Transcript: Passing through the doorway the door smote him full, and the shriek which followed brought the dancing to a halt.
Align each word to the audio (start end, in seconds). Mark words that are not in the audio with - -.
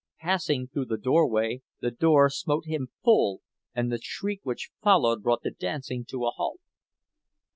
Passing 0.19 0.65
through 0.67 0.85
the 0.85 0.97
doorway 0.97 1.61
the 1.79 1.91
door 1.91 2.27
smote 2.31 2.65
him 2.65 2.87
full, 3.03 3.41
and 3.75 3.91
the 3.91 3.99
shriek 4.01 4.39
which 4.41 4.71
followed 4.81 5.21
brought 5.21 5.43
the 5.43 5.51
dancing 5.51 6.05
to 6.05 6.25
a 6.25 6.31
halt. 6.31 6.59